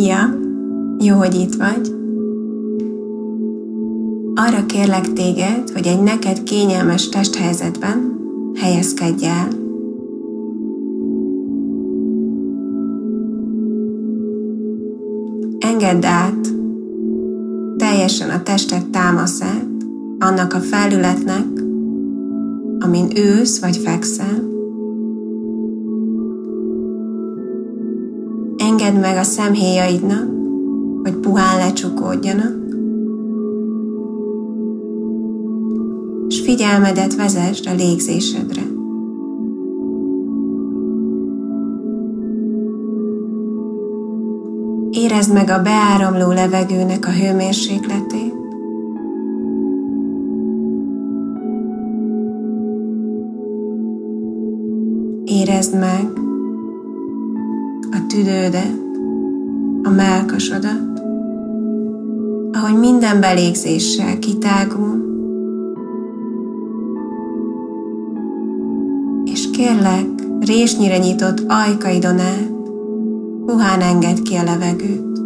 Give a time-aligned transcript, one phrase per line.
[0.00, 0.38] Szia!
[0.98, 1.94] Jó, hogy itt vagy.
[4.34, 8.18] Arra kérlek téged, hogy egy neked kényelmes testhelyzetben
[8.54, 9.48] helyezkedj el.
[15.58, 16.48] Engedd át
[17.76, 19.68] teljesen a tested támaszát
[20.18, 21.46] annak a felületnek,
[22.78, 24.49] amin ülsz vagy fekszel.
[28.90, 30.28] Engedd meg a szemhéjaidnak,
[31.02, 32.54] hogy puhán lecsukódjanak,
[36.28, 38.62] és figyelmedet vezesd a légzésedre.
[44.90, 48.34] Érezd meg a beáramló levegőnek a hőmérsékletét,
[55.24, 56.28] Érezd meg
[58.10, 58.78] tüdődet,
[59.82, 61.02] a melkasodat,
[62.52, 65.08] ahogy minden belégzéssel kitágul,
[69.24, 70.06] és kérlek,
[70.40, 72.50] résnyire nyitott ajkaidon át,
[73.46, 75.18] puhán engedd ki a levegőt.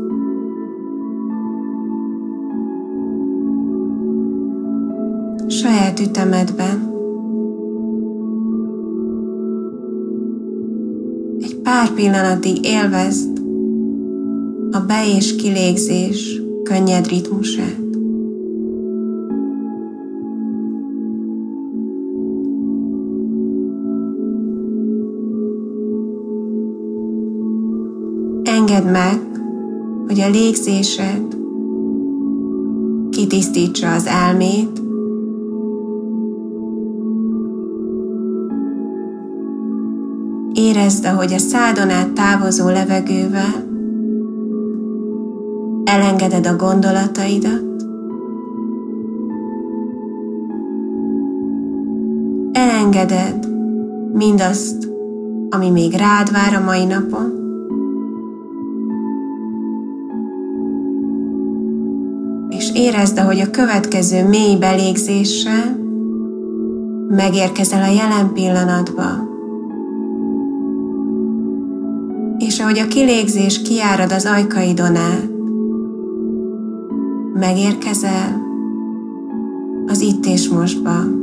[5.47, 6.94] Saját ütemedben
[11.65, 13.39] pár pillanatig élvezd
[14.71, 17.77] a be- és kilégzés könnyed ritmusát.
[28.43, 29.21] Engedd meg,
[30.07, 31.37] hogy a légzésed
[33.11, 34.84] kitisztítsa az elmét,
[40.85, 43.65] Érezd, ahogy a szádon át távozó levegővel
[45.85, 47.65] elengeded a gondolataidat,
[52.53, 53.49] elengeded
[54.13, 54.89] mindazt,
[55.51, 57.33] ami még rád vár a mai napon,
[62.51, 65.77] és érezd, ahogy a következő mély belégzéssel
[67.09, 69.33] megérkezel a jelen pillanatba,
[72.39, 75.29] és ahogy a kilégzés kiárad az ajkaidon át,
[77.35, 78.43] megérkezel
[79.87, 81.23] az itt és mostba,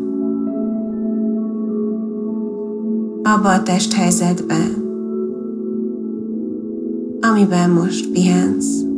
[3.24, 4.60] abba a testhelyzetbe,
[7.22, 8.91] amiben most pihensz.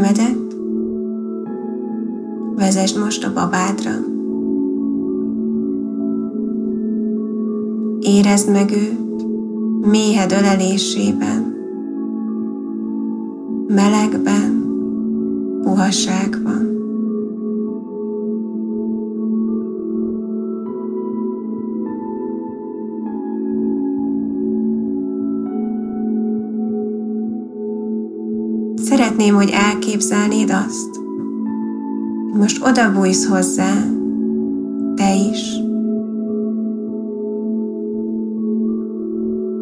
[0.00, 0.54] Figyelmedet
[2.56, 3.90] vezesd most a babádra.
[8.00, 9.26] Érezd meg őt
[9.90, 11.54] méhed ölelésében,
[13.66, 14.62] melegben,
[15.62, 16.79] puhasságban.
[29.00, 31.00] Szeretném, hogy elképzelnéd azt,
[32.30, 33.72] hogy most odabújsz hozzá,
[34.94, 35.60] te is.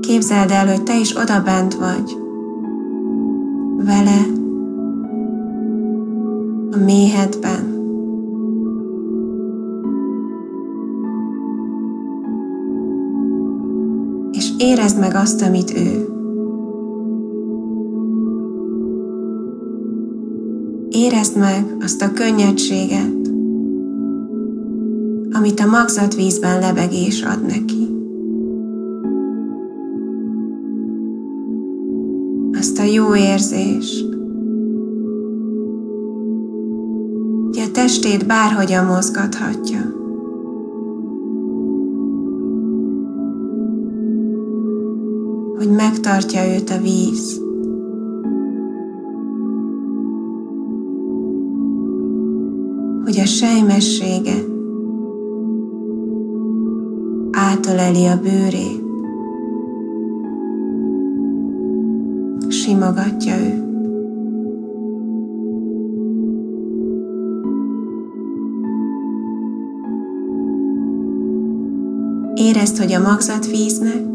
[0.01, 2.17] Képzeld el, hogy te is odabent vagy,
[3.85, 4.27] vele,
[6.71, 7.77] a méhedben.
[14.33, 16.18] És érezd meg azt, amit ő.
[20.91, 23.29] Érezd meg azt a könnyedséget,
[25.33, 27.89] amit a magzatvízben lebegés ad neki.
[32.59, 34.07] Azt a jó érzést,
[37.47, 39.97] hogy a testét bárhogyan mozgathatja.
[45.57, 47.47] Hogy megtartja őt a víz.
[53.19, 54.45] A sejmessége.
[57.31, 58.83] Átöleli a bőrét,
[62.49, 63.67] simogatja őt.
[72.35, 74.07] Érezd, hogy a magzatvíznek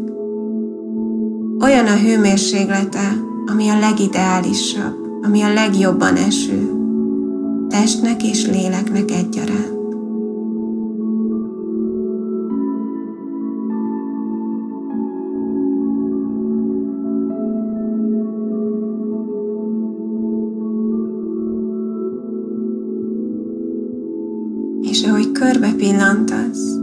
[1.60, 3.12] olyan a hőmérséklete,
[3.46, 6.73] ami a legideálisabb ami a legjobban eső,
[7.80, 9.72] testnek és léleknek egyaránt.
[24.80, 26.78] És ahogy körbe pillantasz,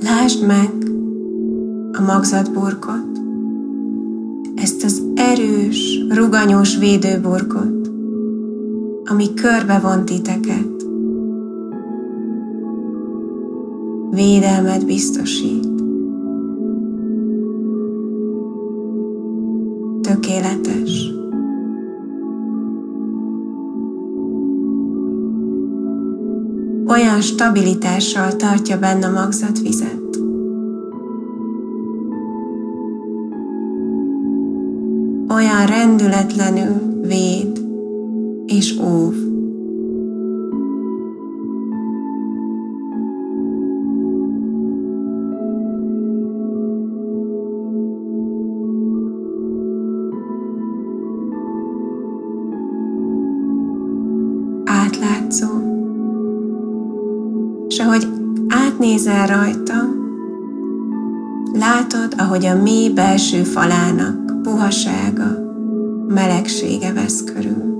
[0.00, 0.70] lásd meg
[1.92, 3.20] a magzatburkot,
[4.54, 7.75] ezt az erős, ruganyos védőburkot,
[9.06, 10.84] ami körbe von titeket.
[14.10, 15.68] Védelmet biztosít.
[20.00, 21.14] Tökéletes.
[26.86, 30.18] Olyan stabilitással tartja benne a magzatvizet,
[35.28, 37.65] olyan rendületlenül véd
[38.46, 39.14] és óv.
[54.64, 55.46] Átlátszó.
[57.68, 58.06] És ahogy
[58.48, 59.74] átnézel rajta,
[61.52, 65.44] látod, ahogy a mély belső falának puhasága,
[66.08, 67.75] melegsége vesz körül.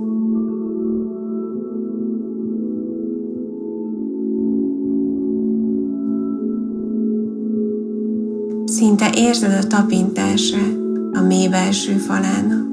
[8.77, 10.77] Szinte érzed a tapintását
[11.13, 12.65] a mély belső falának.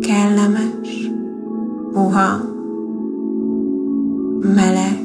[0.00, 1.10] Kellemes,
[1.92, 2.40] puha,
[4.54, 4.98] meleg,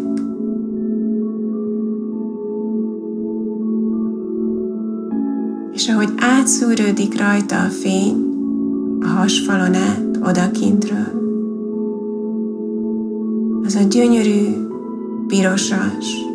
[5.74, 8.34] és ahogy átszűrődik rajta a fény
[9.02, 11.25] a hasfalon át odakintről,
[13.76, 14.68] az a gyönyörű,
[15.28, 16.26] pirosas,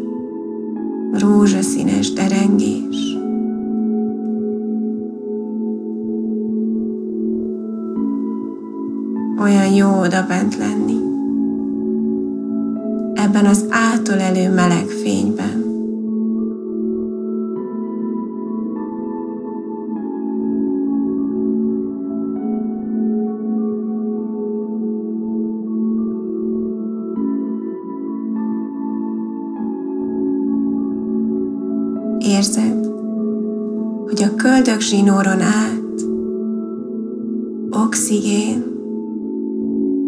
[1.12, 3.16] rózsaszínes derengés.
[9.42, 10.98] Olyan jó oda bent lenni.
[13.14, 15.69] Ebben az átölelő meleg fényben.
[32.40, 32.86] Érzed,
[34.06, 36.02] hogy a köldök zsinóron át
[37.86, 38.64] oxigén,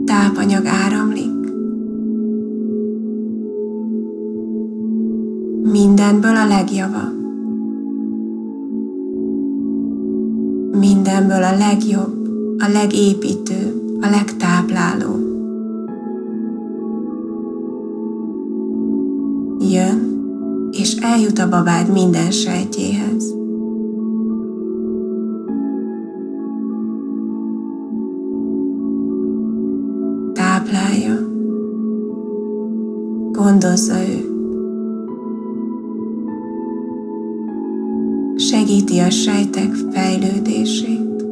[0.05, 1.31] tápanyag áramlik.
[5.73, 7.13] Mindenből a legjava.
[10.79, 15.12] Mindenből a legjobb, a legépítőbb, a legtáplálóbb.
[20.83, 23.35] És eljut a babád minden sejtjéhez.
[30.33, 31.15] Táplálja,
[33.33, 34.31] gondozza ő.
[38.37, 41.25] Segíti a sejtek fejlődését.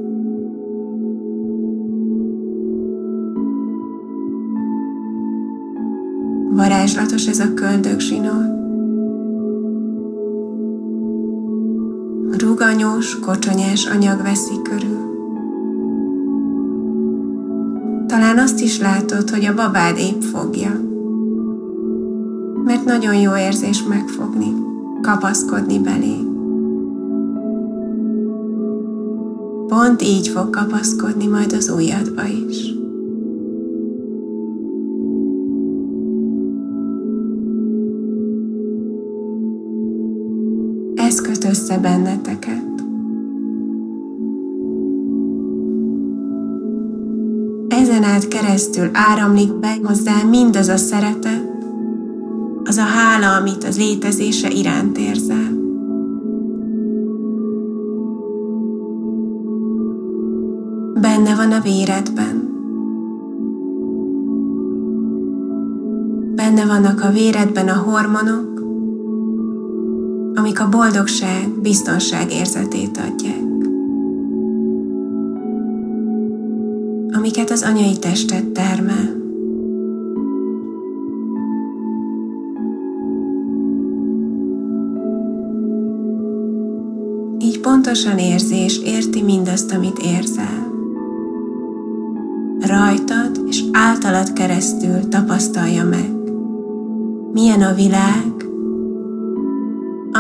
[6.51, 8.60] Varázslatos ez a köldögzsinór.
[12.41, 15.09] Ruganyos, kocsonyás anyag veszi körül.
[18.07, 20.81] Talán azt is látod, hogy a babád épp fogja.
[22.65, 24.55] Mert nagyon jó érzés megfogni,
[25.03, 26.17] kapaszkodni belé.
[29.69, 32.80] Pont így fog kapaszkodni majd az ujjadba is.
[41.71, 42.85] Össze benneteket.
[47.69, 51.65] Ezen át keresztül áramlik be hozzá mindaz a szeretet,
[52.65, 55.59] az a hála, amit az létezése iránt érzel.
[61.01, 62.49] Benne van a véredben.
[66.35, 68.50] Benne vannak a véredben a hormonok,
[70.51, 73.43] amik a boldogság, biztonság érzetét adják.
[77.13, 79.17] Amiket az anyai testet termel.
[87.39, 90.73] Így pontosan érzés érti mindazt, amit érzel.
[92.61, 96.11] Rajtad és általad keresztül tapasztalja meg,
[97.33, 98.40] milyen a világ,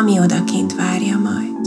[0.00, 1.58] ami odakint várja majd.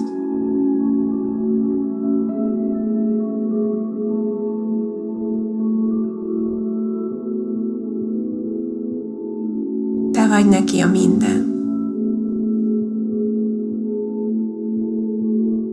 [10.12, 11.52] Te vagy neki a minden.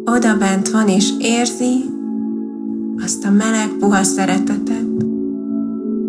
[0.05, 1.85] Oda bent van és érzi
[3.05, 4.85] azt a meleg, puha szeretetet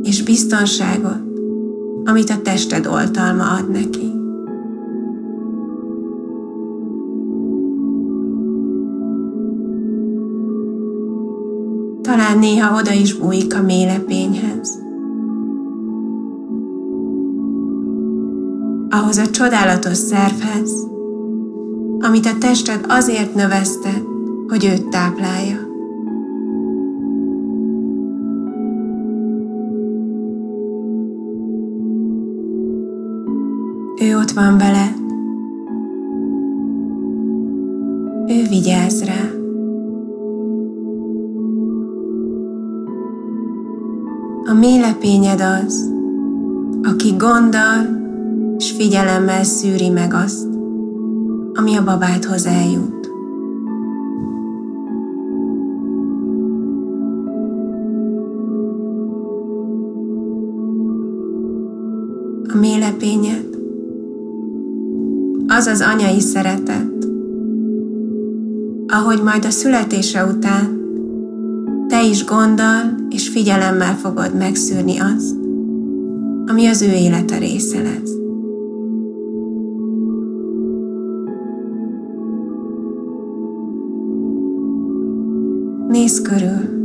[0.03, 1.21] és biztonságot,
[2.05, 4.20] amit a tested oltalma ad neki.
[12.41, 14.79] Néha oda is bújik a mélepényhez.
[18.89, 20.87] Ahhoz a csodálatos szervhez,
[21.99, 24.05] amit a tested azért növesztett,
[24.47, 25.57] hogy őt táplálja.
[34.01, 34.95] Ő ott van veled.
[38.27, 39.20] Ő vigyáz rá.
[45.11, 45.91] Mélepényed az,
[46.83, 47.99] aki gondol
[48.57, 50.47] és figyelemmel szűri meg azt,
[51.53, 53.09] ami a babádhoz eljut.
[62.53, 63.47] A mélepényed
[65.47, 67.07] az az anyai szeretet,
[68.87, 70.79] ahogy majd a születése után
[71.87, 75.35] te is gondol és figyelemmel fogod megszűrni azt,
[76.45, 78.11] ami az ő élete része lesz.
[85.87, 86.79] Nézz körül.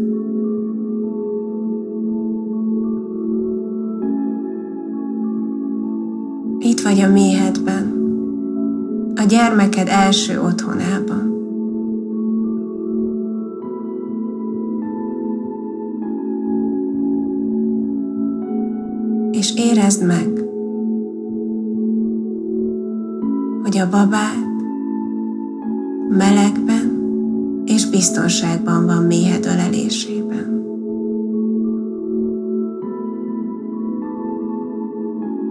[6.59, 7.93] Itt vagy a méhedben,
[9.15, 11.36] a gyermeked első otthonában.
[19.39, 20.45] És érezd meg,
[23.63, 24.47] hogy a babád
[26.09, 27.05] melegben
[27.65, 30.65] és biztonságban van méhed ölelésében.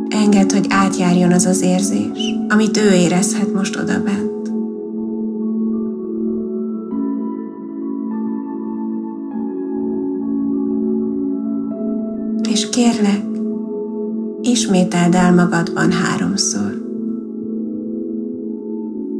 [0.10, 4.34] Engedd, hogy átjárjon az az érzés, amit ő érezhet most oda bent.
[12.50, 13.35] És kérlek,
[14.46, 16.84] ismételd el magadban háromszor.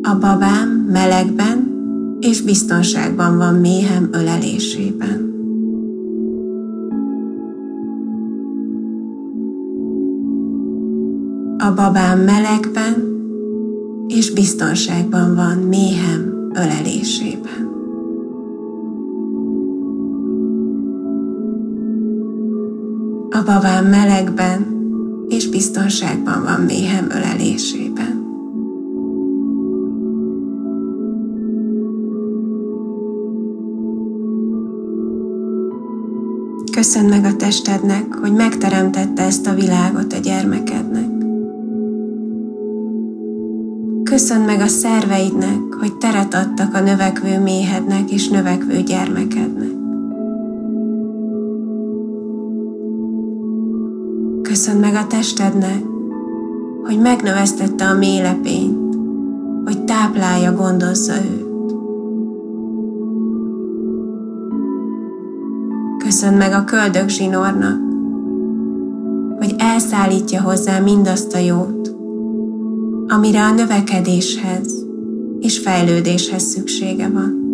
[0.02, 1.74] A babám melegben
[2.20, 5.34] és biztonságban van méhem ölelésében.
[11.58, 13.14] A babám melegben
[14.08, 17.74] és biztonságban van méhem ölelésében.
[23.30, 24.75] A babám melegben
[25.30, 28.24] és biztonságban van méhem ölelésében.
[36.72, 41.10] Köszönd meg a testednek, hogy megteremtette ezt a világot a gyermekednek.
[44.04, 49.85] Köszönd meg a szerveidnek, hogy teret adtak a növekvő méhednek és növekvő gyermekednek.
[54.66, 55.84] Köszönd meg a testednek,
[56.84, 58.96] hogy megnövesztette a mélepényt,
[59.66, 61.74] hogy táplálja, gondozza őt.
[66.04, 67.80] Köszönd meg a köldök zsinórnak,
[69.38, 71.96] hogy elszállítja hozzá mindazt a jót,
[73.08, 74.86] amire a növekedéshez
[75.40, 77.45] és fejlődéshez szüksége van.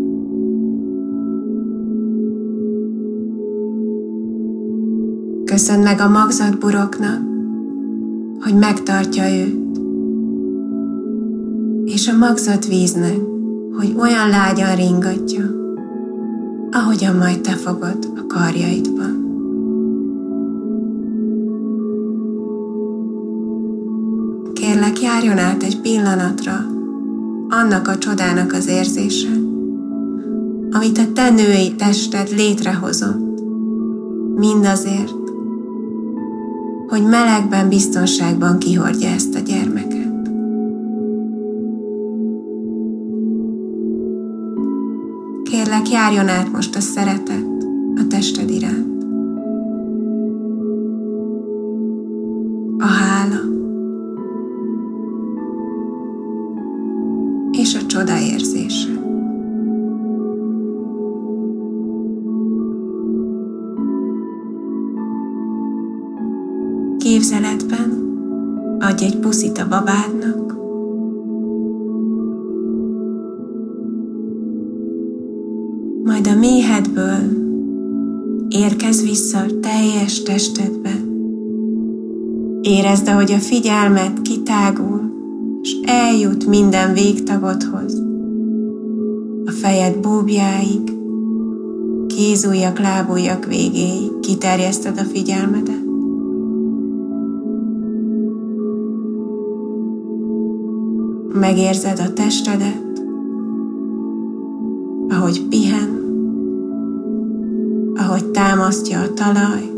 [5.52, 7.22] Köszönd meg a magzatburoknak,
[8.40, 9.78] hogy megtartja őt,
[11.86, 13.18] és a magzatvíznek,
[13.78, 15.44] hogy olyan lágyan ringatja,
[16.72, 19.24] ahogyan majd te fogod a karjaidban.
[24.54, 26.66] Kérlek, járjon át egy pillanatra
[27.50, 29.32] annak a csodának az érzése,
[30.72, 33.40] amit a te női tested létrehozott,
[34.36, 35.21] mindazért,
[36.92, 40.02] hogy melegben, biztonságban kihordja ezt a gyermeket.
[45.92, 47.46] járjon át most a szeretet
[47.96, 49.04] a tested iránt.
[52.78, 53.40] A hála
[57.52, 59.11] és a csoda érzése.
[67.12, 67.90] Képzeletben
[68.80, 70.56] adj egy puszit a babádnak,
[76.04, 77.20] majd a méhedből
[78.50, 81.04] érkez vissza a teljes testedbe.
[82.62, 85.02] Érezd, ahogy a figyelmet kitágul,
[85.62, 88.02] és eljut minden végtagodhoz.
[89.46, 90.92] A fejed búbjáig,
[92.08, 95.91] kézújak, lábújak végéig kiterjeszted a figyelmedet.
[101.34, 103.04] Megérzed a testedet,
[105.10, 106.00] ahogy pihen,
[107.96, 109.72] ahogy támasztja a talaj,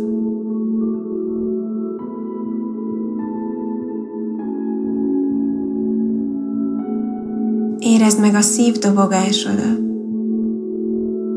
[7.86, 9.80] Érezd meg a szívdobogásodat,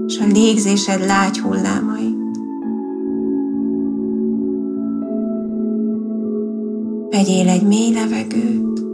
[0.06, 2.16] és a légzésed lágy hullámait.
[7.10, 8.85] Vegyél egy mély levegőt,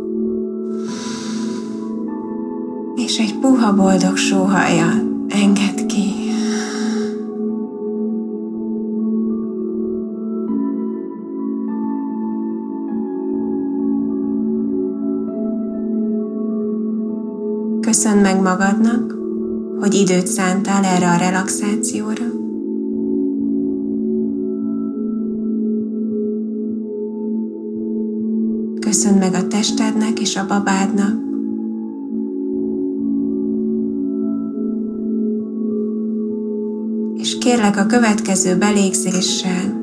[3.22, 6.14] egy puha boldog sóhajjal engedd ki.
[17.80, 19.14] Köszönd meg magadnak,
[19.80, 22.24] hogy időt szántál erre a relaxációra.
[28.80, 31.31] Köszönd meg a testednek és a babádnak,
[37.22, 39.80] és kérlek a következő belégzéssel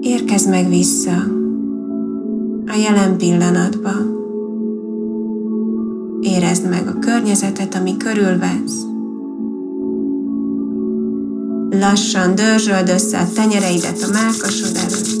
[0.00, 1.16] érkezz meg vissza
[2.66, 3.90] a jelen pillanatba.
[6.20, 8.82] Érezd meg a környezetet, ami körülvesz.
[11.70, 15.18] Lassan dörzsöld össze a tenyereidet a mákasod előtt.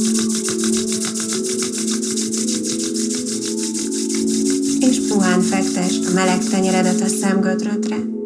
[4.80, 8.19] És puhán fektest a meleg tenyeredet a szemgödrödre.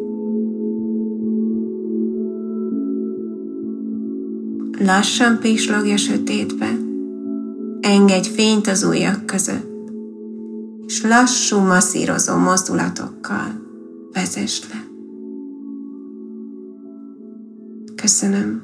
[4.79, 6.77] Lassan pislogj a sötétbe.
[7.81, 9.73] Engedj fényt az ujjak között
[10.85, 13.61] és lassú, masszírozó mozdulatokkal
[14.13, 14.87] vezess le.
[17.95, 18.63] Köszönöm.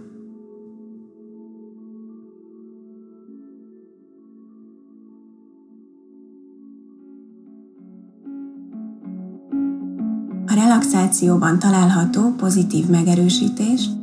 [10.46, 14.01] A relaxációban található pozitív megerősítést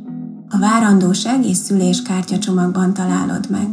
[0.49, 3.67] a várandóság és szülés kártyacsomagban találod meg.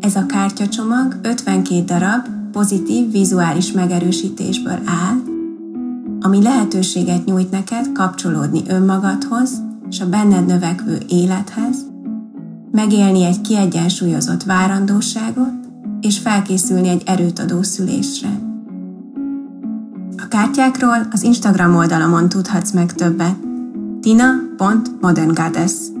[0.00, 5.16] Ez a kártyacsomag 52 darab pozitív vizuális megerősítésből áll,
[6.20, 11.76] ami lehetőséget nyújt neked kapcsolódni önmagadhoz és a benned növekvő élethez,
[12.70, 15.52] megélni egy kiegyensúlyozott várandóságot
[16.00, 18.40] és felkészülni egy erőt adó szülésre.
[20.16, 23.49] A kártyákról az Instagram oldalamon tudhatsz meg többet.
[24.02, 25.99] tina.moderngoddess